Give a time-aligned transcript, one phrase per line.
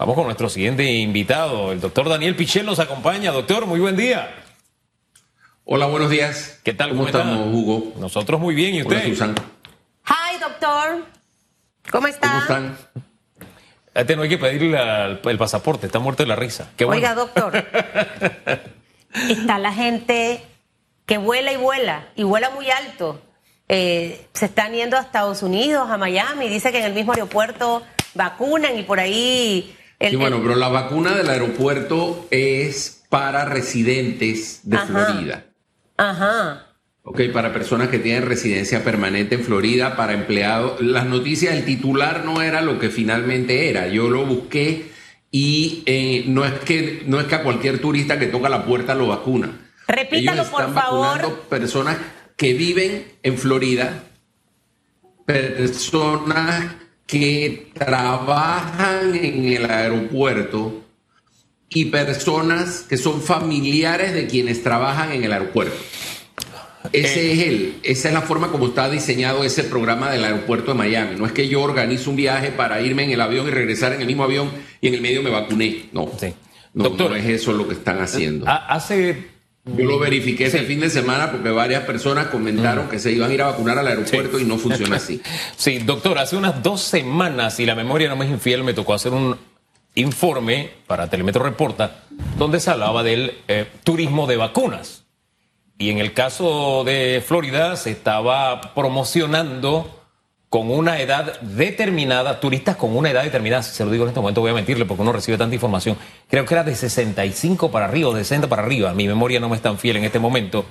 [0.00, 1.72] Vamos con nuestro siguiente invitado.
[1.72, 3.32] El doctor Daniel Pichel nos acompaña.
[3.32, 4.34] Doctor, muy buen día.
[5.66, 6.58] Hola, buenos días.
[6.64, 6.88] ¿Qué tal?
[6.88, 7.92] ¿Cómo, estamos, Hugo?
[7.98, 8.76] Nosotros muy bien.
[8.76, 8.96] ¿Y usted?
[8.96, 9.34] Hola, Susan.
[10.06, 11.04] Hi, doctor.
[11.90, 12.28] ¿Cómo está?
[12.28, 12.78] ¿Cómo están?
[13.94, 14.78] A este no hay que pedirle
[15.22, 16.70] el pasaporte, está muerto de la risa.
[16.78, 16.96] Qué bueno.
[16.96, 17.52] Oiga, doctor.
[19.28, 20.42] está la gente
[21.04, 23.20] que vuela y vuela, y vuela muy alto.
[23.68, 26.48] Eh, se están yendo a Estados Unidos, a Miami.
[26.48, 27.82] Dice que en el mismo aeropuerto
[28.14, 34.78] vacunan y por ahí sí, bueno, pero la vacuna del aeropuerto es para residentes de
[34.78, 35.46] Florida.
[35.96, 36.66] Ajá.
[37.02, 40.80] Ok, para personas que tienen residencia permanente en Florida, para empleados.
[40.80, 43.88] Las noticias del titular no era lo que finalmente era.
[43.88, 44.90] Yo lo busqué
[45.30, 48.94] y eh, no, es que, no es que a cualquier turista que toca la puerta
[48.94, 49.50] lo vacuna.
[49.88, 51.40] Repítalo, Ellos están por favor.
[51.48, 51.96] Personas
[52.36, 54.04] que viven en Florida,
[55.26, 56.74] personas
[57.10, 60.82] que trabajan en el aeropuerto
[61.68, 65.76] y personas que son familiares de quienes trabajan en el aeropuerto.
[66.92, 67.32] Ese Eh.
[67.32, 71.16] es el, esa es la forma como está diseñado ese programa del aeropuerto de Miami.
[71.18, 74.00] No es que yo organizo un viaje para irme en el avión y regresar en
[74.00, 75.86] el mismo avión y en el medio me vacuné.
[75.92, 76.10] No.
[76.18, 76.32] Sí.
[76.72, 78.48] No, Doctor, no es eso lo que están haciendo.
[78.48, 79.26] Ha- Hace
[79.76, 83.34] Yo lo verifiqué ese fin de semana porque varias personas comentaron que se iban a
[83.34, 84.44] ir a vacunar al aeropuerto Sí.
[84.44, 85.20] y no funciona así.
[85.56, 88.94] Sí, doctor, hace unas dos semanas, si la memoria no me es infiel, me tocó
[88.94, 89.36] hacer un
[89.94, 92.04] informe para Telemetro Reporta,
[92.38, 95.04] donde se hablaba del eh, turismo de vacunas.
[95.78, 99.99] Y en el caso de Florida se estaba promocionando
[100.50, 104.20] con una edad determinada, turistas con una edad determinada, si se lo digo en este
[104.20, 105.96] momento voy a mentirle porque uno recibe tanta información,
[106.28, 109.54] creo que era de 65 para arriba de 60 para arriba, mi memoria no me
[109.54, 110.64] es tan fiel en este momento,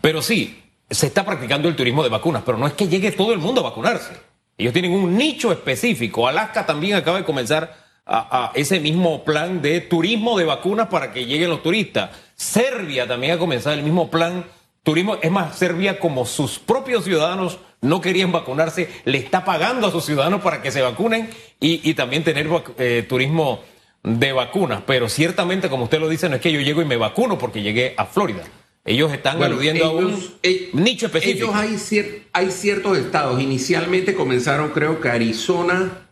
[0.00, 3.34] pero sí, se está practicando el turismo de vacunas, pero no es que llegue todo
[3.34, 4.14] el mundo a vacunarse.
[4.56, 6.26] Ellos tienen un nicho específico.
[6.26, 11.26] Alaska también acaba de comenzar a ese mismo plan de turismo de vacunas para que
[11.26, 12.10] lleguen los turistas.
[12.34, 14.44] Serbia también ha comenzado el mismo plan
[14.82, 15.16] turismo.
[15.22, 20.04] Es más, Serbia como sus propios ciudadanos no querían vacunarse, le está pagando a sus
[20.04, 21.30] ciudadanos para que se vacunen
[21.60, 22.48] y, y también tener
[22.78, 23.60] eh, turismo
[24.02, 24.82] de vacunas.
[24.86, 27.62] Pero ciertamente, como usted lo dice, no es que yo llego y me vacuno porque
[27.62, 28.42] llegué a Florida.
[28.84, 31.44] Ellos están Bueno, aludiendo a un eh, nicho específico.
[31.46, 33.40] Ellos hay, cier- hay ciertos estados.
[33.40, 36.08] Inicialmente comenzaron, creo que Arizona,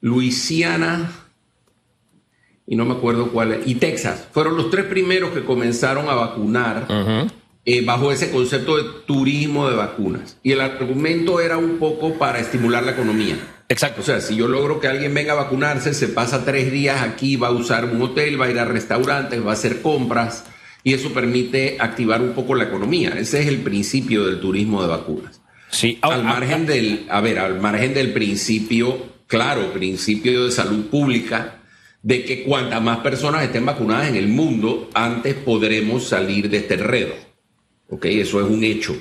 [0.00, 1.10] Luisiana
[2.66, 4.28] y no me acuerdo cuál, y Texas.
[4.32, 6.86] Fueron los tres primeros que comenzaron a vacunar
[7.64, 10.36] eh, bajo ese concepto de turismo de vacunas.
[10.42, 13.36] Y el argumento era un poco para estimular la economía.
[13.68, 14.00] Exacto.
[14.02, 17.36] O sea, si yo logro que alguien venga a vacunarse, se pasa tres días aquí,
[17.36, 20.44] va a usar un hotel, va a ir a restaurantes, va a hacer compras
[20.84, 23.10] y eso permite activar un poco la economía.
[23.16, 25.40] Ese es el principio del turismo de vacunas.
[25.70, 30.86] sí, Al ahora- margen del, a ver, al margen del principio, claro, principio de salud
[30.86, 31.60] pública,
[32.02, 36.74] de que cuantas más personas estén vacunadas en el mundo, antes podremos salir de este
[36.74, 37.14] enredo.
[37.88, 38.06] ¿Ok?
[38.06, 38.96] Eso es un hecho.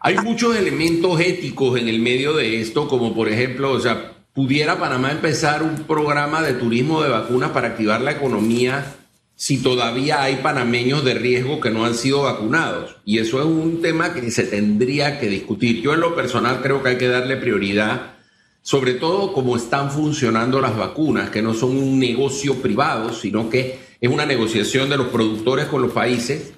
[0.00, 4.78] Hay muchos elementos éticos en el medio de esto, como por ejemplo, o sea, pudiera
[4.78, 8.96] Panamá empezar un programa de turismo de vacunas para activar la economía
[9.36, 12.96] si todavía hay panameños de riesgo que no han sido vacunados.
[13.04, 15.80] Y eso es un tema que se tendría que discutir.
[15.80, 18.14] Yo en lo personal creo que hay que darle prioridad,
[18.62, 23.78] sobre todo como están funcionando las vacunas, que no son un negocio privado, sino que
[24.00, 26.52] es una negociación de los productores con los países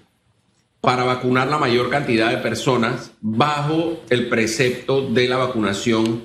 [0.81, 6.25] para vacunar la mayor cantidad de personas bajo el precepto de la vacunación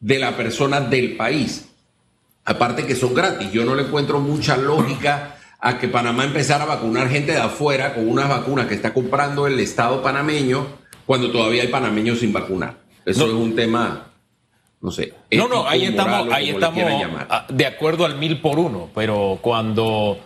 [0.00, 1.70] de la persona del país.
[2.44, 6.66] Aparte que son gratis, yo no le encuentro mucha lógica a que Panamá empezara a
[6.66, 10.66] vacunar gente de afuera con unas vacunas que está comprando el Estado panameño
[11.06, 12.76] cuando todavía hay panameños sin vacunar.
[13.06, 13.32] Eso No.
[13.32, 14.12] es un tema,
[14.82, 15.14] no sé.
[15.30, 16.82] No, no, ahí estamos, ahí estamos
[17.30, 20.18] ah, de acuerdo al mil por uno, pero cuando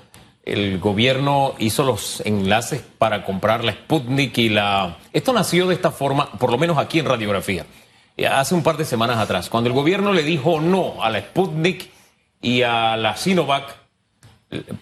[0.53, 4.99] el gobierno hizo los enlaces para comprar la Sputnik y la...
[5.13, 7.67] Esto nació de esta forma, por lo menos aquí en radiografía,
[8.17, 11.21] eh, hace un par de semanas atrás, cuando el gobierno le dijo no a la
[11.21, 11.91] Sputnik
[12.41, 13.77] y a la Sinovac,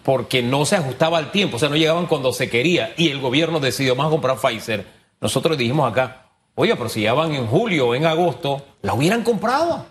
[0.03, 3.19] porque no se ajustaba al tiempo, o sea, no llegaban cuando se quería, y el
[3.19, 4.85] gobierno decidió más comprar Pfizer,
[5.19, 9.23] nosotros dijimos acá, oye, pero si ya van en julio o en agosto, la hubieran
[9.23, 9.85] comprado.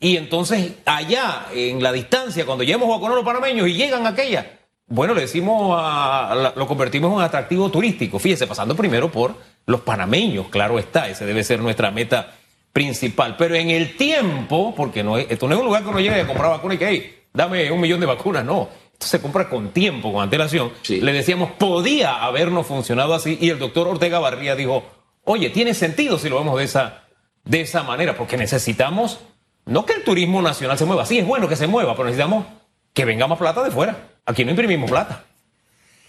[0.00, 4.46] Y entonces, allá, en la distancia, cuando lleguemos a los panameños y llegan aquellas,
[4.88, 8.18] bueno, le decimos, a- lo convertimos en un atractivo turístico.
[8.18, 9.34] Fíjese, pasando primero por
[9.66, 12.34] los panameños, claro está, ese debe ser nuestra meta
[12.72, 13.36] principal.
[13.36, 16.20] Pero en el tiempo, porque no es, esto no es un lugar que uno llegue
[16.20, 18.68] a comprar vacunas y que, hey, dame un millón de vacunas, no.
[18.92, 20.72] Esto se compra con tiempo, con antelación.
[20.82, 21.00] Sí.
[21.00, 24.84] Le decíamos, podía habernos funcionado así, y el doctor Ortega Barría dijo,
[25.24, 27.02] oye, tiene sentido si lo vemos de esa,
[27.44, 29.20] de esa manera, porque necesitamos
[29.66, 32.46] No que el turismo nacional se mueva, sí es bueno que se mueva, pero necesitamos
[32.94, 34.08] que venga más plata de fuera.
[34.28, 35.24] Aquí no imprimimos plata.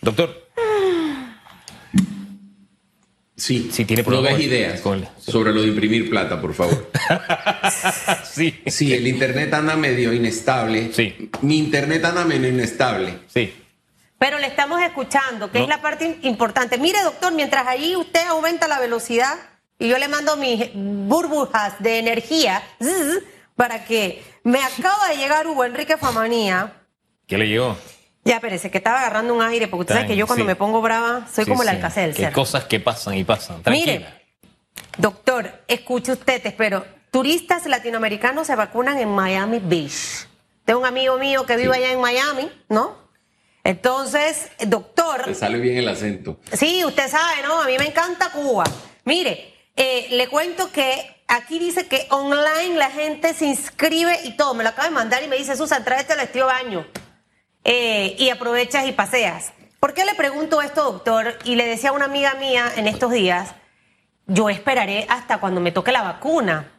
[0.01, 0.49] Doctor.
[3.37, 4.81] Sí, sí tiene no des ideas
[5.19, 6.91] sobre lo de imprimir plata, por favor.
[8.29, 8.61] sí.
[8.67, 10.91] Sí, el internet anda medio inestable.
[10.91, 11.31] Sí.
[11.41, 13.19] Mi internet anda medio inestable.
[13.27, 13.53] Sí.
[14.17, 16.77] Pero le estamos escuchando, que es la parte importante.
[16.77, 19.35] Mire, doctor, mientras ahí usted aumenta la velocidad
[19.79, 22.61] y yo le mando mis burbujas de energía
[23.55, 26.73] para que me acaba de llegar Hugo Enrique Famanía.
[27.25, 27.77] ¿Qué le llegó?
[28.23, 30.81] Ya, parece que estaba agarrando un aire, porque usted sabe que yo cuando me pongo
[30.81, 32.13] brava soy como el alcacel.
[32.17, 33.63] Hay cosas que pasan y pasan.
[33.63, 33.93] Tranquila.
[33.93, 34.07] Mire,
[34.97, 36.85] doctor, escuche usted, te espero.
[37.11, 40.27] Turistas latinoamericanos se vacunan en Miami Beach.
[40.65, 42.95] Tengo un amigo mío que vive allá en Miami, ¿no?
[43.63, 45.23] Entonces, doctor.
[45.23, 46.39] Te sale bien el acento.
[46.53, 47.61] Sí, usted sabe, ¿no?
[47.61, 48.65] A mí me encanta Cuba.
[49.05, 54.53] Mire, eh, le cuento que aquí dice que online la gente se inscribe y todo.
[54.53, 56.85] Me lo acaba de mandar y me dice, Susan, tráete el estilo baño.
[57.71, 59.53] Eh, y aprovechas y paseas.
[59.79, 61.37] ¿Por qué le pregunto esto, doctor?
[61.43, 63.53] Y le decía a una amiga mía en estos días,
[64.25, 66.71] yo esperaré hasta cuando me toque la vacuna.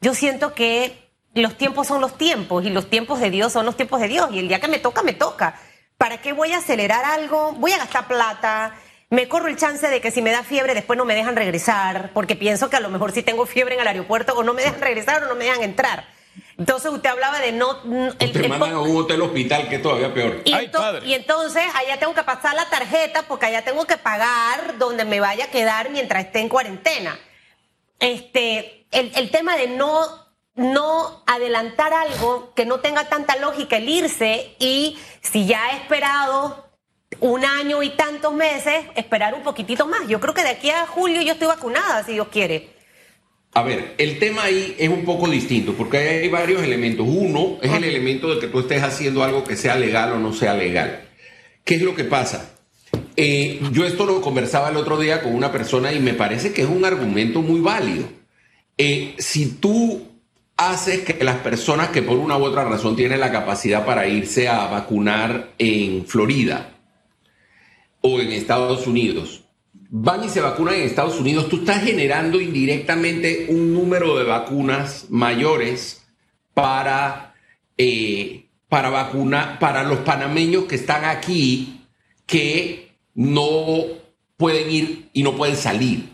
[0.00, 3.76] Yo siento que los tiempos son los tiempos y los tiempos de Dios son los
[3.76, 5.54] tiempos de Dios y el día que me toca, me toca.
[5.98, 7.52] ¿Para qué voy a acelerar algo?
[7.52, 8.74] Voy a gastar plata.
[9.10, 12.10] Me corro el chance de que si me da fiebre después no me dejan regresar,
[12.12, 14.62] porque pienso que a lo mejor si tengo fiebre en el aeropuerto o no me
[14.62, 16.08] dejan regresar o no me dejan entrar.
[16.56, 17.78] Entonces usted hablaba de no...
[18.18, 20.42] El, te mandan a un hotel hospital que es todavía peor.
[20.44, 25.04] Y, y, entonces allá tengo que pasar la tarjeta porque allá tengo que pagar donde
[25.04, 27.18] me vaya a quedar mientras esté en cuarentena.
[27.98, 30.00] Este, el, el tema de no,
[30.54, 36.64] no adelantar algo que no tenga tanta lógica el irse y si ya he esperado
[37.20, 40.06] un año y tantos meses, esperar un poquitito más.
[40.08, 42.73] Yo creo que de aquí a julio yo estoy vacunada, si Dios quiere.
[43.56, 47.06] A ver, el tema ahí es un poco distinto porque hay varios elementos.
[47.08, 50.32] Uno es el elemento de que tú estés haciendo algo que sea legal o no
[50.32, 51.08] sea legal.
[51.62, 52.56] ¿Qué es lo que pasa?
[53.16, 56.62] Eh, yo esto lo conversaba el otro día con una persona y me parece que
[56.62, 58.08] es un argumento muy válido.
[58.76, 60.02] Eh, si tú
[60.56, 64.48] haces que las personas que por una u otra razón tienen la capacidad para irse
[64.48, 66.74] a vacunar en Florida
[68.00, 69.43] o en Estados Unidos,
[69.96, 75.06] van y se vacunan en Estados Unidos, tú estás generando indirectamente un número de vacunas
[75.08, 76.04] mayores
[76.52, 77.36] para,
[77.78, 81.86] eh, para vacunar, para los panameños que están aquí
[82.26, 83.84] que no
[84.36, 86.08] pueden ir y no pueden salir.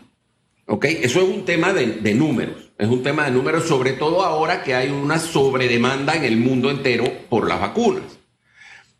[0.67, 0.85] ¿Ok?
[0.85, 2.69] Eso es un tema de, de números.
[2.77, 6.69] Es un tema de números, sobre todo ahora que hay una sobredemanda en el mundo
[6.69, 8.03] entero por las vacunas.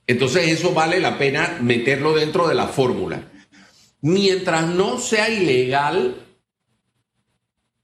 [0.07, 3.31] Entonces eso vale la pena meterlo dentro de la fórmula
[4.01, 6.15] mientras no sea ilegal,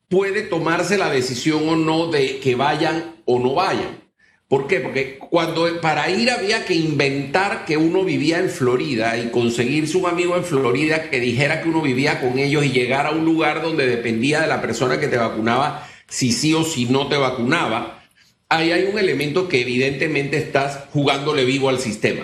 [0.10, 4.08] puede tomarse la decisión o no de que vayan o no vayan.
[4.48, 4.80] ¿Por qué?
[4.80, 10.06] Porque cuando para ir había que inventar que uno vivía en Florida y conseguirse un
[10.06, 13.62] amigo en Florida que dijera que uno vivía con ellos y llegar a un lugar
[13.62, 18.04] donde dependía de la persona que te vacunaba si sí o si no te vacunaba,
[18.48, 22.24] ahí hay un elemento que evidentemente estás jugándole vivo al sistema.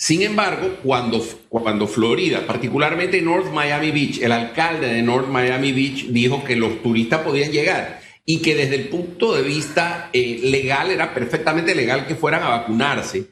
[0.00, 6.06] Sin embargo, cuando, cuando Florida, particularmente North Miami Beach, el alcalde de North Miami Beach
[6.06, 10.90] dijo que los turistas podían llegar y que desde el punto de vista eh, legal
[10.90, 13.26] era perfectamente legal que fueran a vacunarse,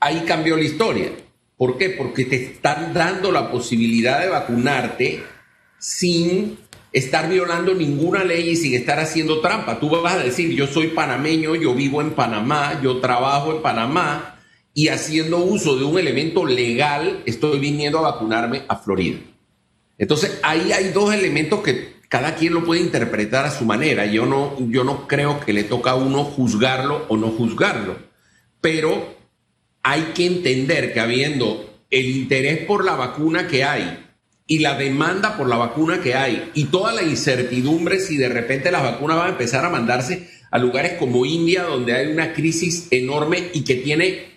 [0.00, 1.10] ahí cambió la historia.
[1.58, 1.90] ¿Por qué?
[1.90, 5.22] Porque te están dando la posibilidad de vacunarte
[5.78, 6.56] sin
[6.90, 9.78] estar violando ninguna ley y sin estar haciendo trampa.
[9.78, 14.38] Tú vas a decir, yo soy panameño, yo vivo en Panamá, yo trabajo en Panamá,
[14.74, 19.18] y haciendo uso de un elemento legal, estoy viniendo a vacunarme a Florida.
[19.98, 24.06] Entonces, ahí hay dos elementos que cada quien lo puede interpretar a su manera.
[24.06, 27.96] Yo no, yo no creo que le toca a uno juzgarlo o no juzgarlo,
[28.60, 29.14] pero
[29.82, 33.98] hay que entender que habiendo el interés por la vacuna que hay
[34.46, 38.70] y la demanda por la vacuna que hay y toda la incertidumbre si de repente
[38.70, 42.88] las vacunas van a empezar a mandarse a lugares como India donde hay una crisis
[42.90, 44.31] enorme y que tiene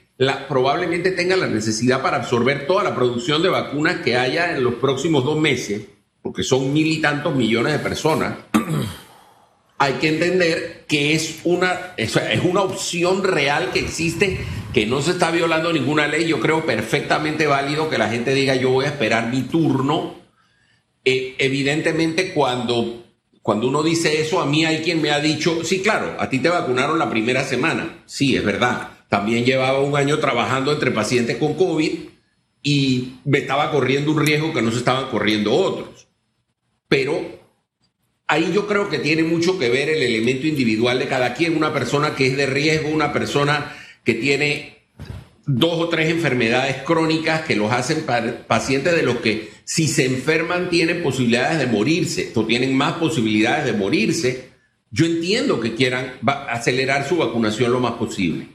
[0.47, 4.75] probablemente tenga la necesidad para absorber toda la producción de vacunas que haya en los
[4.75, 5.81] próximos dos meses,
[6.21, 8.37] porque son mil y tantos millones de personas,
[9.77, 14.39] hay que entender que es una, es una opción real que existe,
[14.73, 16.27] que no se está violando ninguna ley.
[16.27, 20.15] Yo creo perfectamente válido que la gente diga yo voy a esperar mi turno.
[21.03, 23.03] Eh, evidentemente cuando,
[23.41, 26.39] cuando uno dice eso, a mí hay quien me ha dicho, sí, claro, a ti
[26.39, 28.03] te vacunaron la primera semana.
[28.05, 31.91] Sí, es verdad también llevaba un año trabajando entre pacientes con COVID
[32.63, 36.07] y me estaba corriendo un riesgo que no se estaban corriendo otros.
[36.87, 37.39] Pero
[38.27, 41.73] ahí yo creo que tiene mucho que ver el elemento individual de cada quien, una
[41.73, 44.75] persona que es de riesgo, una persona que tiene
[45.45, 48.05] dos o tres enfermedades crónicas que los hacen
[48.47, 53.65] pacientes de los que si se enferman tienen posibilidades de morirse o tienen más posibilidades
[53.65, 54.49] de morirse,
[54.91, 56.13] yo entiendo que quieran
[56.49, 58.54] acelerar su vacunación lo más posible.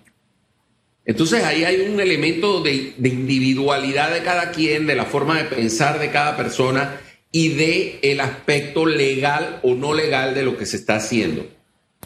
[1.04, 5.98] Entonces ahí hay un elemento de, individualidad de cada quien, de la forma de pensar
[5.98, 7.00] de cada persona
[7.32, 11.46] y de el aspecto legal o no legal de lo que se está haciendo.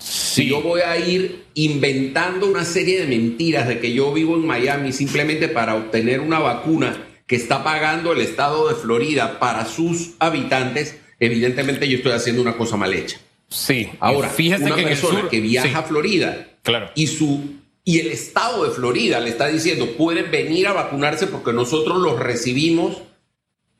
[0.00, 4.46] Si yo voy a ir inventando una serie de mentiras de que yo vivo en
[4.46, 10.14] Miami simplemente para obtener una vacuna que está pagando el estado de Florida para sus
[10.18, 13.18] habitantes, evidentemente yo estoy haciendo una cosa mal hecha.
[13.48, 13.88] Sí.
[14.00, 16.90] Ahora, fíjate una que persona que viaja a Florida claro.
[16.94, 21.52] y su y el estado de Florida le está diciendo pueden venir a vacunarse porque
[21.52, 23.02] nosotros los recibimos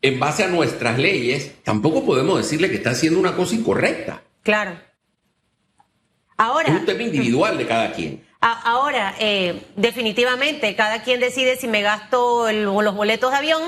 [0.02, 4.22] en base a nuestras leyes, tampoco podemos decirle que está haciendo una cosa incorrecta.
[4.42, 4.78] Claro.
[6.36, 6.68] Ahora.
[6.68, 8.22] Es un tema individual de cada quien.
[8.40, 13.62] Ahora, eh, definitivamente, cada quien decide si me gasto los boletos de avión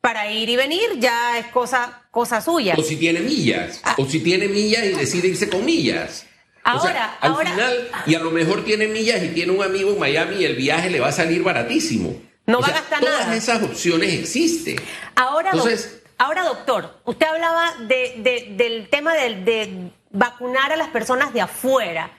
[0.00, 2.74] para ir y venir, ya es cosa, cosa suya.
[2.78, 3.94] O si tiene millas, ah.
[3.98, 6.24] o si tiene millas y decide irse con millas.
[6.68, 9.98] Ahora, al ahora, final, y a lo mejor tiene millas y tiene un amigo en
[9.98, 12.20] Miami y el viaje le va a salir baratísimo.
[12.46, 13.24] No va a gastar todas nada.
[13.24, 14.76] Todas esas opciones existen.
[15.14, 22.10] Ahora, Entonces, ahora doctor, usted hablaba del tema de vacunar a las personas de afuera.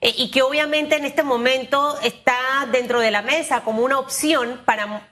[0.00, 4.60] Eh, y que obviamente en este momento está dentro de la mesa como una opción
[4.64, 5.08] para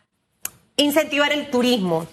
[0.76, 2.06] incentivar el turismo.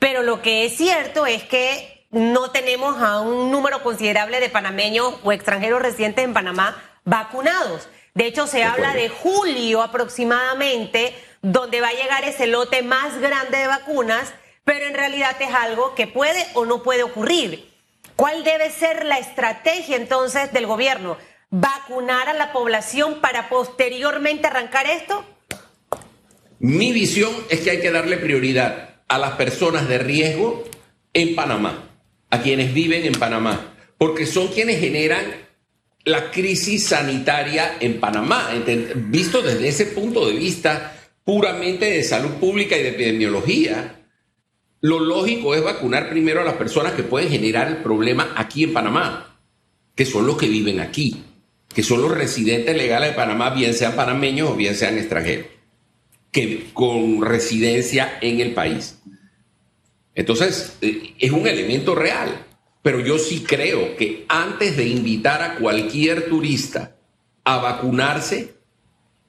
[0.00, 5.14] Pero lo que es cierto es que no tenemos a un número considerable de panameños
[5.24, 7.88] o extranjeros residentes en Panamá vacunados.
[8.14, 13.58] De hecho, se habla de julio aproximadamente, donde va a llegar ese lote más grande
[13.58, 14.32] de vacunas,
[14.64, 17.72] pero en realidad es algo que puede o no puede ocurrir.
[18.14, 21.16] ¿Cuál debe ser la estrategia entonces del gobierno?
[21.50, 25.24] ¿Vacunar a la población para posteriormente arrancar esto?
[26.58, 30.64] Mi visión es que hay que darle prioridad a las personas de riesgo
[31.14, 31.91] en Panamá,
[32.32, 35.22] a quienes viven en Panamá, porque son quienes generan
[36.04, 38.50] la crisis sanitaria en Panamá,
[38.96, 43.98] visto desde ese punto de vista puramente de salud pública y de epidemiología
[44.82, 48.72] lo lógico es vacunar primero a las personas que pueden generar el problema aquí en
[48.72, 49.38] Panamá,
[49.94, 51.22] que son los que viven aquí,
[51.72, 55.46] que son los residentes legales de Panamá, bien sean panameños o bien sean extranjeros,
[56.32, 58.98] que con residencia en el país.
[60.14, 62.46] Entonces, eh, es un elemento real,
[62.82, 66.96] pero yo sí creo que antes de invitar a cualquier turista
[67.44, 68.54] a vacunarse,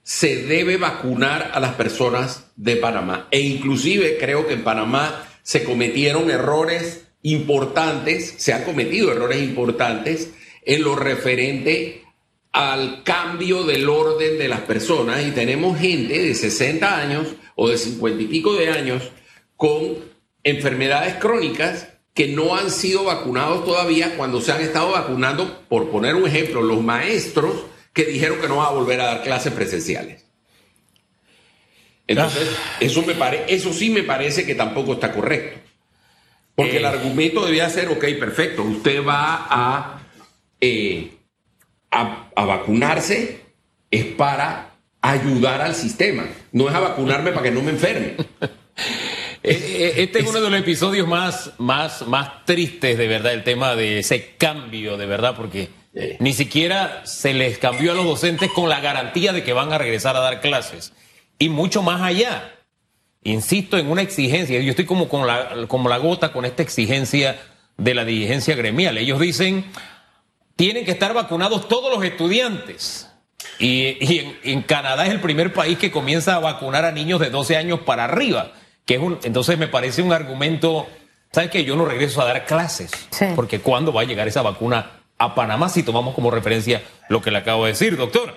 [0.03, 3.27] se debe vacunar a las personas de Panamá.
[3.31, 10.31] E inclusive creo que en Panamá se cometieron errores importantes, se han cometido errores importantes
[10.65, 12.03] en lo referente
[12.51, 17.77] al cambio del orden de las personas y tenemos gente de 60 años o de
[17.77, 19.11] 50 y pico de años
[19.55, 20.12] con
[20.43, 26.15] enfermedades crónicas que no han sido vacunados todavía cuando se han estado vacunando, por poner
[26.15, 30.25] un ejemplo, los maestros que dijeron que no van a volver a dar clases presenciales.
[32.05, 32.77] Entonces, ah.
[32.79, 35.59] eso, me pare, eso sí me parece que tampoco está correcto.
[36.55, 36.87] Porque el eh.
[36.87, 40.01] argumento debía ser, ok, perfecto, usted va
[40.59, 41.11] eh,
[41.89, 43.41] a, a, vacunarse,
[43.89, 48.17] es para ayudar al sistema, no es a vacunarme para que no me enferme.
[49.43, 53.75] Eh, este es uno de los episodios más, más, más tristes, de verdad, el tema
[53.75, 55.69] de ese cambio, de verdad, porque
[56.19, 59.77] ni siquiera se les cambió a los docentes con la garantía de que van a
[59.77, 60.93] regresar a dar clases
[61.37, 62.55] y mucho más allá.
[63.23, 67.39] Insisto en una exigencia, yo estoy como, con la, como la gota con esta exigencia
[67.77, 68.97] de la dirigencia gremial.
[68.97, 69.65] Ellos dicen,
[70.55, 73.09] tienen que estar vacunados todos los estudiantes.
[73.59, 77.55] Y, en, Canadá es el primer país que comienza a vacunar a niños de 12
[77.55, 78.51] años para arriba.
[78.85, 80.87] Que es un, entonces me parece un argumento,
[81.31, 81.63] ¿sabes qué?
[81.63, 82.91] Yo no regreso a dar clases.
[83.35, 87.31] Porque ¿cuándo va a llegar esa vacuna a Panamá si tomamos como referencia lo que
[87.31, 88.33] le acabo de decir, doctor?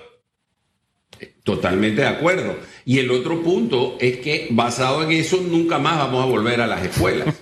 [1.43, 2.57] Totalmente de acuerdo.
[2.85, 6.67] Y el otro punto es que basado en eso nunca más vamos a volver a
[6.67, 7.35] las escuelas.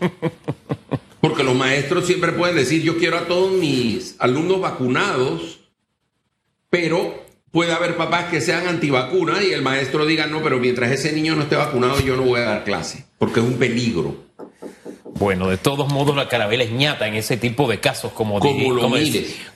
[1.20, 5.60] Porque los maestros siempre pueden decir, yo quiero a todos mis alumnos vacunados,
[6.68, 7.23] pero
[7.54, 11.36] puede haber papás que sean antivacunas y el maestro diga, no, pero mientras ese niño
[11.36, 14.16] no esté vacunado yo no voy a dar clase, porque es un peligro.
[15.16, 18.76] Bueno, de todos modos la carabela es ñata en ese tipo de casos, como, como,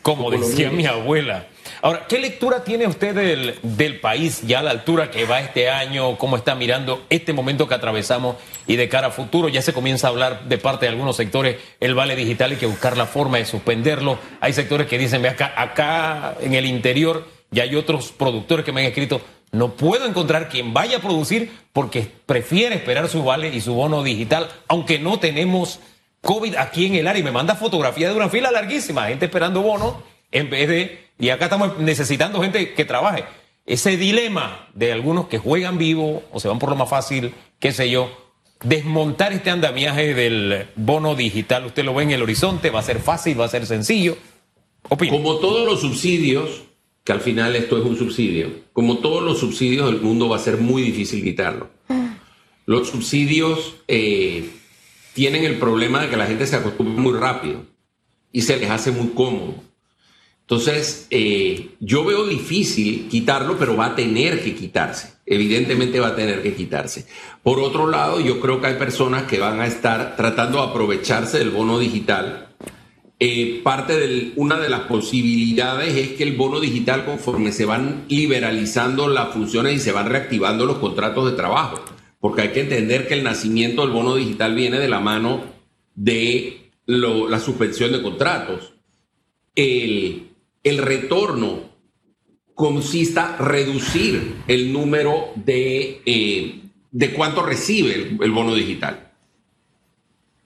[0.02, 1.48] como, decía mi abuela.
[1.82, 5.68] Ahora, ¿qué lectura tiene usted del, del país ya a la altura que va este
[5.68, 6.16] año?
[6.18, 8.36] ¿Cómo está mirando este momento que atravesamos
[8.68, 9.48] y de cara a futuro?
[9.48, 12.66] Ya se comienza a hablar de parte de algunos sectores el vale digital, hay que
[12.66, 14.20] buscar la forma de suspenderlo.
[14.40, 18.72] Hay sectores que dicen, ve acá, acá en el interior, ya hay otros productores que
[18.72, 23.54] me han escrito, no puedo encontrar quien vaya a producir porque prefiere esperar su vale
[23.54, 25.80] y su bono digital, aunque no tenemos
[26.20, 27.20] COVID aquí en el área.
[27.20, 31.08] Y me manda fotografía de una fila larguísima, gente esperando bono en vez de...
[31.18, 33.24] Y acá estamos necesitando gente que trabaje.
[33.66, 37.72] Ese dilema de algunos que juegan vivo o se van por lo más fácil, qué
[37.72, 38.10] sé yo,
[38.62, 43.00] desmontar este andamiaje del bono digital, usted lo ve en el horizonte, va a ser
[43.00, 44.16] fácil, va a ser sencillo.
[44.88, 46.62] Como todos los subsidios,
[47.08, 48.50] que al final esto es un subsidio.
[48.74, 51.70] Como todos los subsidios del mundo va a ser muy difícil quitarlo.
[52.66, 54.50] Los subsidios eh,
[55.14, 57.64] tienen el problema de que la gente se acostumbra muy rápido
[58.30, 59.54] y se les hace muy cómodo.
[60.42, 65.14] Entonces, eh, yo veo difícil quitarlo, pero va a tener que quitarse.
[65.24, 67.06] Evidentemente va a tener que quitarse.
[67.42, 71.38] Por otro lado, yo creo que hay personas que van a estar tratando de aprovecharse
[71.38, 72.47] del bono digital
[73.20, 78.04] eh, parte de una de las posibilidades es que el bono digital, conforme se van
[78.08, 81.82] liberalizando las funciones y se van reactivando los contratos de trabajo,
[82.20, 85.42] porque hay que entender que el nacimiento del bono digital viene de la mano
[85.96, 88.74] de la suspensión de contratos.
[89.56, 90.26] El,
[90.62, 91.70] retorno
[92.54, 96.60] consista reducir el número de, eh,
[96.90, 99.07] de cuánto recibe el bono digital.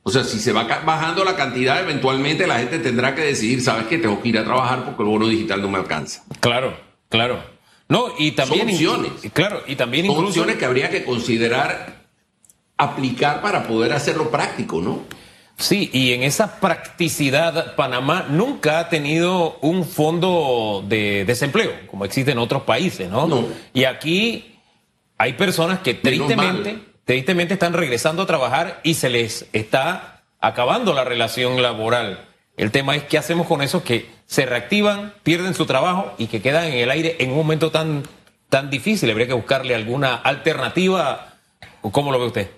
[0.04, 3.86] O sea, si se va bajando la cantidad, eventualmente la gente tendrá que decidir, ¿sabes
[3.86, 3.98] qué?
[3.98, 6.24] Tengo que ir a trabajar porque el bono digital no me alcanza.
[6.40, 6.76] Claro,
[7.08, 7.40] claro.
[7.88, 8.68] No, y también.
[8.68, 9.12] opciones.
[9.32, 12.02] Claro, y también Son opciones que habría que considerar
[12.76, 15.02] aplicar para poder hacerlo práctico, ¿no?
[15.56, 22.32] Sí, y en esa practicidad, Panamá nunca ha tenido un fondo de desempleo, como existe
[22.32, 23.28] en otros países, ¿no?
[23.28, 23.46] No.
[23.72, 24.56] Y aquí
[25.18, 31.04] hay personas que tristemente tristemente están regresando a trabajar y se les está acabando la
[31.04, 32.28] relación laboral.
[32.56, 36.42] El tema es qué hacemos con esos que se reactivan, pierden su trabajo y que
[36.42, 38.02] quedan en el aire en un momento tan,
[38.48, 39.10] tan difícil.
[39.10, 41.38] Habría que buscarle alguna alternativa.
[41.80, 42.50] ¿Cómo lo ve usted?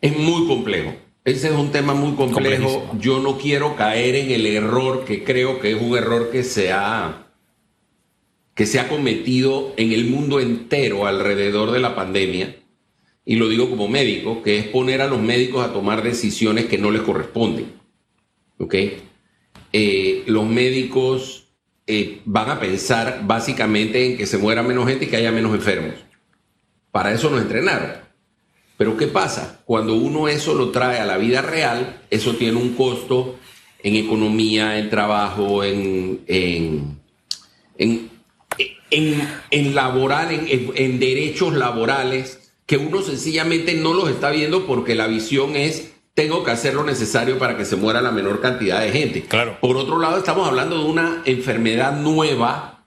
[0.00, 0.94] Es muy complejo.
[1.24, 2.90] Ese es un tema muy complejo.
[2.98, 6.72] Yo no quiero caer en el error que creo que es un error que se
[6.72, 7.18] ha
[8.54, 12.61] que se ha cometido en el mundo entero alrededor de la pandemia
[13.24, 16.78] y lo digo como médico, que es poner a los médicos a tomar decisiones que
[16.78, 17.72] no les corresponden.
[18.58, 18.74] ¿Ok?
[19.72, 21.46] Eh, los médicos
[21.86, 25.54] eh, van a pensar básicamente en que se muera menos gente y que haya menos
[25.54, 25.94] enfermos.
[26.90, 27.92] Para eso nos entrenaron.
[28.76, 29.62] Pero ¿qué pasa?
[29.64, 33.38] Cuando uno eso lo trae a la vida real, eso tiene un costo
[33.82, 36.98] en economía, en trabajo, en, en,
[37.78, 38.10] en,
[39.50, 45.56] en, laboral, en derechos laborales que uno sencillamente no los está viendo porque la visión
[45.56, 49.22] es tengo que hacer lo necesario para que se muera la menor cantidad de gente.
[49.22, 49.58] Claro.
[49.60, 52.86] Por otro lado, estamos hablando de una enfermedad nueva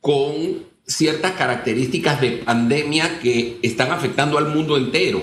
[0.00, 5.20] con ciertas características de pandemia que están afectando al mundo entero.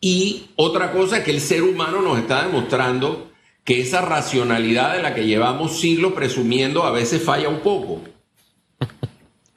[0.00, 3.30] Y otra cosa es que el ser humano nos está demostrando
[3.64, 8.00] que esa racionalidad de la que llevamos siglos presumiendo a veces falla un poco.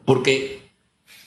[0.06, 0.65] Porque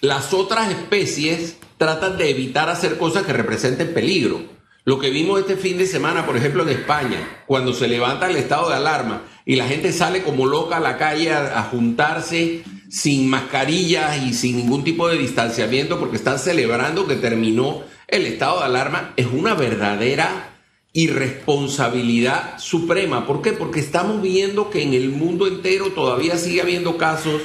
[0.00, 4.42] las otras especies tratan de evitar hacer cosas que representen peligro.
[4.84, 8.37] Lo que vimos este fin de semana, por ejemplo, en España, cuando se levanta el
[8.37, 13.28] estado de alarma y la gente sale como loca a la calle a, juntarse sin
[13.28, 18.64] mascarillas y sin ningún tipo de distanciamiento porque están celebrando que terminó el estado de
[18.64, 20.54] alarma, es una verdadera
[20.94, 23.26] irresponsabilidad suprema.
[23.26, 23.52] ¿Por qué?
[23.52, 27.42] Porque estamos viendo que en el mundo entero todavía sigue habiendo casos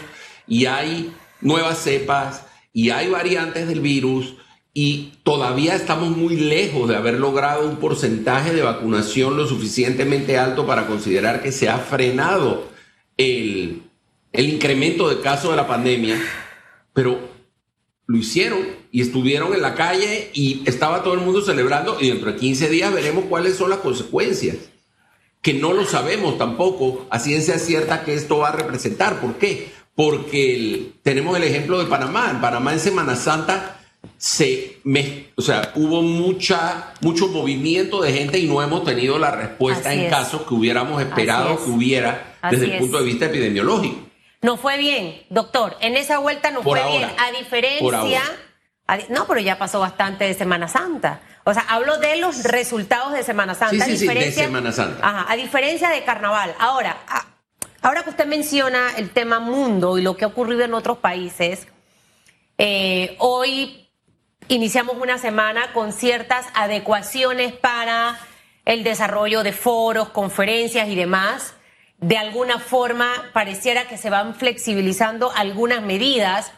[0.47, 1.11] y hay
[1.43, 4.35] nuevas cepas y hay variantes del virus
[4.73, 10.65] y todavía estamos muy lejos de haber logrado un porcentaje de vacunación lo suficientemente alto
[10.65, 12.67] para considerar que se ha frenado
[13.17, 13.83] el,
[14.33, 16.19] incremento de casos de la pandemia,
[16.91, 17.19] pero
[18.07, 22.31] lo hicieron y estuvieron en la calle y estaba todo el mundo celebrando y dentro
[22.31, 24.57] de 15 días veremos cuáles son las consecuencias,
[25.43, 29.21] que no lo sabemos tampoco a ciencia cierta que esto va a representar.
[29.21, 29.71] ¿Por qué?
[29.95, 32.29] Porque tenemos el ejemplo de Panamá.
[32.31, 33.79] En Panamá en Semana Santa
[34.17, 34.73] se
[35.35, 40.09] o sea, hubo mucha, mucho movimiento de gente y no hemos tenido la respuesta en
[40.09, 44.09] casos que hubiéramos esperado que hubiera desde el punto de vista epidemiológico.
[44.41, 45.77] No fue bien, doctor.
[45.79, 47.09] En esa vuelta no fue bien.
[47.17, 48.21] A diferencia.
[49.09, 51.21] no, pero ya pasó bastante de Semana Santa.
[51.45, 53.85] O sea, hablo de los resultados de Semana Santa.
[53.85, 55.07] Sí, sí, sí, de Semana Santa.
[55.07, 56.53] Ajá, a diferencia de Carnaval.
[56.59, 56.97] Ahora,
[57.83, 61.67] Ahora que usted menciona el tema mundo y lo que ha ocurrido en otros países,
[62.57, 63.89] eh, hoy
[64.47, 68.17] iniciamos una semana con ciertas adecuaciones para
[68.63, 71.55] el desarrollo de foros, conferencias y demás.
[71.97, 76.53] De alguna forma pareciera que se van flexibilizando algunas medidas.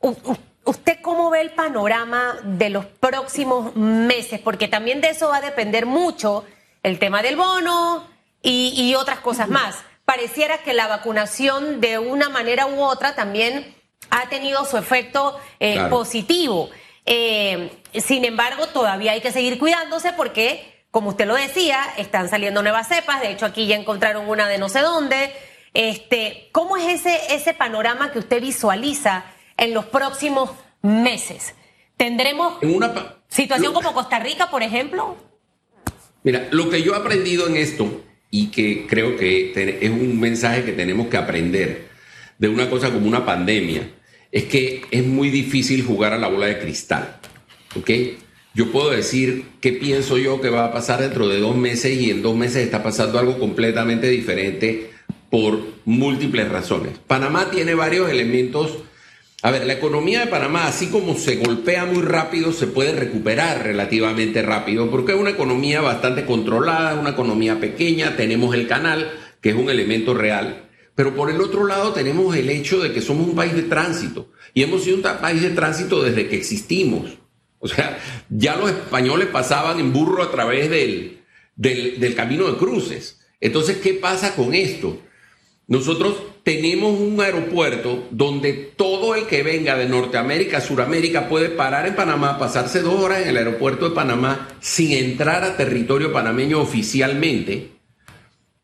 [0.00, 4.40] ¿Usted cómo ve el panorama de los próximos meses?
[4.40, 6.44] Porque también de eso va a depender mucho
[6.82, 8.08] el tema del bono
[8.42, 9.84] y, otras cosas más.
[10.04, 13.74] Pareciera que la vacunación de una manera u otra también
[14.10, 16.70] ha tenido su efecto eh, positivo.
[17.06, 22.62] Eh, sin embargo, todavía hay que seguir cuidándose porque, como usted lo decía, están saliendo
[22.62, 23.22] nuevas cepas.
[23.22, 25.32] De hecho, aquí ya encontraron una de no sé dónde.
[25.72, 29.24] Este, ¿Cómo es ese, ese panorama que usted visualiza
[29.56, 30.50] en los próximos
[30.82, 31.54] meses?
[31.96, 35.16] ¿Tendremos una situación como Costa Rica, por ejemplo?
[36.22, 38.03] Mira, lo que yo he aprendido en esto
[38.34, 41.84] y que creo que es un mensaje que tenemos que aprender
[42.36, 43.88] de una cosa como una pandemia,
[44.32, 47.20] es que es muy difícil jugar a la bola de cristal.
[47.76, 47.90] ¿Ok?
[48.52, 52.10] Yo puedo decir qué pienso yo que va a pasar dentro de dos meses y
[52.10, 54.90] en dos meses está pasando algo completamente diferente
[55.30, 56.98] por múltiples razones.
[57.06, 58.78] Panamá tiene varios elementos
[59.44, 63.62] a ver, la economía de Panamá, así como se golpea muy rápido, se puede recuperar
[63.62, 69.50] relativamente rápido, porque es una economía bastante controlada, una economía pequeña, tenemos el canal, que
[69.50, 73.28] es un elemento real, pero por el otro lado tenemos el hecho de que somos
[73.28, 77.18] un país de tránsito, y hemos sido un país de tránsito desde que existimos.
[77.58, 77.98] O sea,
[78.30, 81.20] ya los españoles pasaban en burro a través del,
[81.54, 83.20] del, del camino de cruces.
[83.42, 85.02] Entonces, ¿qué pasa con esto?
[85.66, 91.96] Nosotros tenemos un aeropuerto donde todo el que venga de Norteamérica Suramérica puede parar en
[91.96, 97.70] Panamá, pasarse dos horas en el aeropuerto de Panamá sin entrar a territorio panameño oficialmente,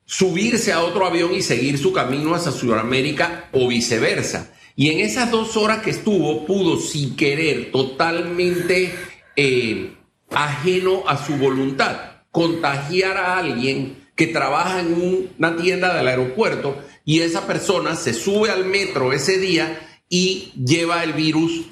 [0.04, 4.52] subirse a otro avión y seguir su camino hacia Sudamérica o viceversa.
[4.76, 8.94] Y en esas dos horas que estuvo, pudo sin querer, totalmente
[9.36, 9.92] eh,
[10.30, 11.96] ajeno a su voluntad,
[12.30, 18.50] contagiar a alguien que trabaja en una tienda del aeropuerto y esa persona se sube
[18.50, 19.80] al metro ese día
[20.10, 21.62] y lleva el virus,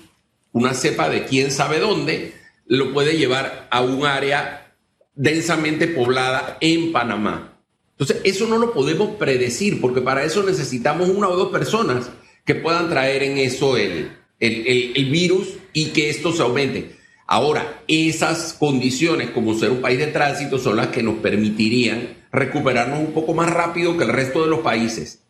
[0.53, 2.33] una cepa de quién sabe dónde,
[2.65, 4.75] lo puede llevar a un área
[5.15, 7.61] densamente poblada en Panamá.
[7.91, 12.09] Entonces, eso no lo podemos predecir porque para eso necesitamos una o dos personas
[12.47, 16.97] que puedan traer en eso el, el, el virus y que esto se aumente.
[17.27, 23.01] Ahora, esas condiciones, como ser un país de tránsito, son las que nos permitirían recuperarnos
[23.01, 25.25] un poco más rápido que el resto de los países.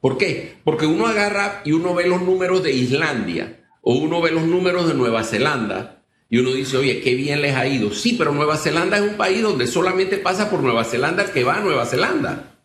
[0.00, 0.56] ¿Por qué?
[0.64, 4.88] Porque uno agarra y uno ve los números de Islandia o uno ve los números
[4.88, 7.92] de Nueva Zelanda y uno dice, oye, qué bien les ha ido.
[7.92, 11.44] Sí, pero Nueva Zelanda es un país donde solamente pasa por Nueva Zelanda el que
[11.44, 12.56] va a Nueva Zelanda.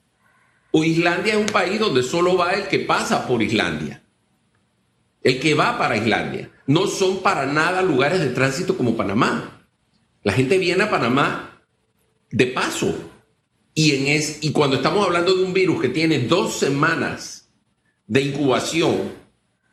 [0.71, 4.03] O Islandia es un país donde solo va el que pasa por Islandia.
[5.21, 9.65] El que va para Islandia no son para nada lugares de tránsito como Panamá.
[10.23, 11.61] La gente viene a Panamá
[12.31, 12.95] de paso.
[13.79, 17.47] Y, cuando estamos hablando de un virus que tiene dos semanas
[18.07, 19.11] de incubación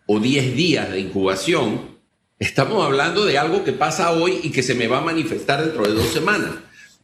[0.07, 1.97] o diez días de incubación,
[2.39, 5.87] estamos hablando de algo que pasa hoy y que se me va a manifestar dentro
[5.87, 6.51] de dos semanas.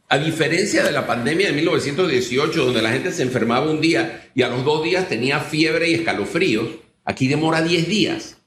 [0.09, 4.43] A diferencia de la pandemia de 1918, donde la gente se enfermaba un día y
[4.43, 6.67] a los dos días tenía fiebre y escalofríos,
[7.03, 8.37] aquí demora diez días.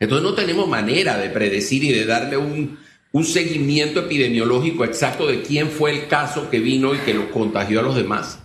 [0.00, 2.78] Entonces no tenemos manera de predecir y de darle un,
[3.24, 7.82] seguimiento epidemiológico exacto de quién fue el caso que vino y que lo contagió a
[7.82, 8.40] los demás.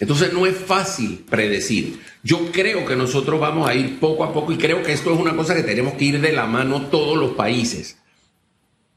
[0.00, 2.00] Entonces no es fácil predecir.
[2.22, 5.20] Yo creo que nosotros vamos a ir poco a poco y creo que esto es
[5.20, 7.98] una cosa que tenemos que ir de la mano todos los países.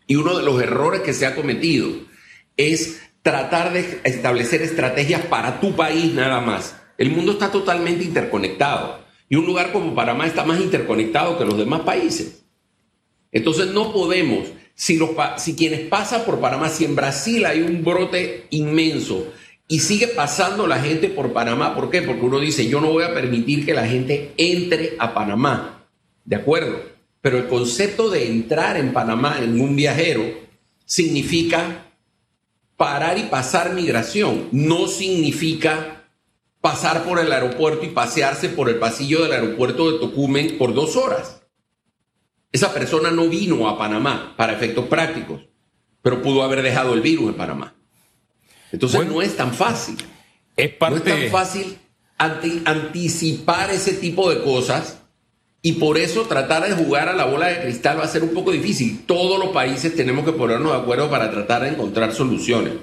[0.08, 1.90] Y uno de los errores que se ha cometido
[2.58, 6.76] es tratar de establecer estrategias para tu país nada más.
[6.98, 9.04] El mundo está totalmente interconectado.
[9.30, 12.44] Y un lugar como Panamá está más interconectado que los demás países.
[13.32, 17.84] Entonces no podemos, si, los, si quienes pasan por Panamá, si en Brasil hay un
[17.84, 19.32] brote inmenso
[19.68, 22.02] y sigue pasando la gente por Panamá, ¿por qué?
[22.02, 25.88] Porque uno dice, yo no voy a permitir que la gente entre a Panamá.
[26.26, 26.82] ¿De acuerdo?
[27.22, 30.24] Pero el concepto de entrar en Panamá en un viajero
[30.86, 31.86] significa
[32.76, 36.04] parar y pasar migración, no significa
[36.60, 40.96] pasar por el aeropuerto y pasearse por el pasillo del aeropuerto de Tocumen por dos
[40.96, 41.42] horas.
[42.54, 45.42] Esa persona no vino a Panamá para efectos prácticos,
[46.04, 47.74] pero pudo haber dejado el virus en Panamá.
[48.72, 49.98] Entonces no es tan fácil.
[50.56, 51.78] Es No es tan fácil
[52.18, 55.00] anticipar ese tipo de cosas
[55.63, 58.36] y por eso tratar de jugar a la bola de cristal va a ser un
[58.36, 59.04] poco difícil.
[59.08, 62.74] Todos los países tenemos que ponernos de acuerdo para tratar de encontrar soluciones.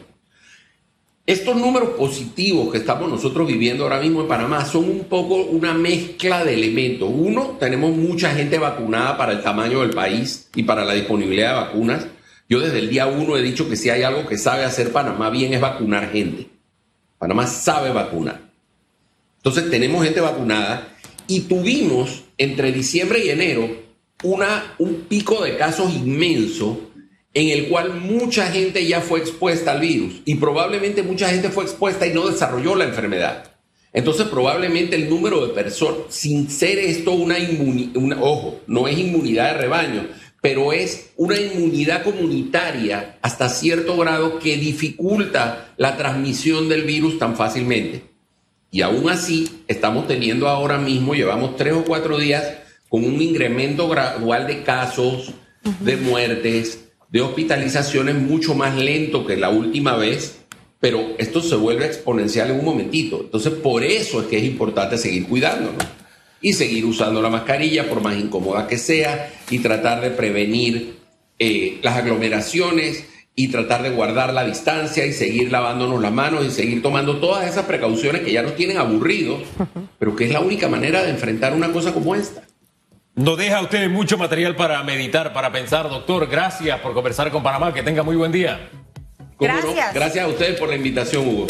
[1.32, 5.72] Estos números positivos que estamos nosotros viviendo ahora mismo en Panamá son un poco una
[5.72, 7.08] mezcla de elementos.
[7.12, 11.60] Uno, tenemos mucha gente vacunada para el tamaño del país y para la disponibilidad de
[11.60, 12.06] vacunas.
[12.48, 15.30] Yo desde el día uno he dicho que si hay algo que sabe hacer Panamá
[15.30, 16.48] bien es vacunar gente.
[17.16, 18.40] Panamá sabe vacunar.
[19.36, 20.88] Entonces tenemos gente vacunada
[21.28, 23.70] y tuvimos entre diciembre y enero
[24.24, 26.89] una, un pico de casos inmenso
[27.32, 31.64] en el cual mucha gente ya fue expuesta al virus y probablemente mucha gente fue
[31.64, 33.44] expuesta y no desarrolló la enfermedad.
[33.92, 39.52] Entonces probablemente el número de personas, sin ser esto una inmunidad, ojo, no es inmunidad
[39.52, 40.08] de rebaño,
[40.40, 47.36] pero es una inmunidad comunitaria hasta cierto grado que dificulta la transmisión del virus tan
[47.36, 48.04] fácilmente.
[48.70, 52.44] Y aún así estamos teniendo ahora mismo, llevamos tres o cuatro días
[52.88, 55.32] con un incremento gradual de casos,
[55.80, 60.38] de muertes, de hospitalizaciones mucho más lento que la última vez,
[60.78, 63.20] pero esto se vuelve exponencial en un momentito.
[63.20, 65.84] Entonces, por eso es que es importante seguir cuidándonos
[66.40, 70.94] y seguir usando la mascarilla, por más incómoda que sea, y tratar de prevenir
[71.38, 76.50] eh, las aglomeraciones y tratar de guardar la distancia y seguir lavándonos las manos y
[76.50, 79.40] seguir tomando todas esas precauciones que ya nos tienen aburridos,
[79.98, 82.42] pero que es la única manera de enfrentar una cosa como esta.
[83.14, 86.28] Nos deja usted mucho material para meditar, para pensar, doctor.
[86.28, 87.74] Gracias por conversar con Panamá.
[87.74, 88.70] Que tenga muy buen día.
[89.38, 89.94] Gracias.
[89.94, 91.46] Gracias a ustedes por la invitación, Hugo.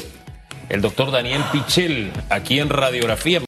[0.68, 3.42] El doctor Daniel Pichel, aquí en Radiografía.